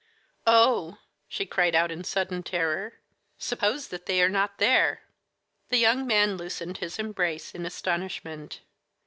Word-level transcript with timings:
"Oh," 0.47 0.97
she 1.27 1.45
cried 1.45 1.75
out 1.75 1.91
in 1.91 2.03
sudden 2.03 2.41
terror, 2.41 2.93
"suppose 3.37 3.89
that 3.89 4.07
they 4.07 4.19
are 4.23 4.29
not 4.29 4.57
there!" 4.57 5.03
The 5.69 5.77
young 5.77 6.07
man 6.07 6.37
loosened 6.37 6.79
his 6.79 6.97
embrace 6.97 7.53
in 7.53 7.67
astonishment. 7.67 8.61